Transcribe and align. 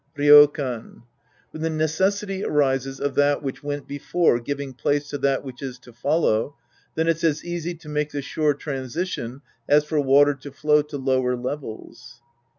Ryokan. 0.17 1.03
When 1.51 1.61
the 1.61 1.69
necessity 1.69 2.43
arises 2.43 2.99
of 2.99 3.13
that 3.13 3.43
which 3.43 3.61
went 3.61 3.87
before 3.87 4.39
giving 4.39 4.73
place 4.73 5.07
to 5.11 5.19
that 5.19 5.43
which 5.43 5.61
is 5.61 5.77
to 5.77 5.93
follow, 5.93 6.55
then 6.95 7.07
it's 7.07 7.23
as 7.23 7.45
easy 7.45 7.75
to 7.75 7.87
make 7.87 8.09
the 8.09 8.23
sure 8.23 8.55
transition 8.55 9.43
as 9.69 9.83
for 9.85 9.99
water 9.99 10.33
to 10.33 10.51
flow 10.51 10.81
to 10.81 10.97
lower 10.97 11.35
levels. 11.35 12.19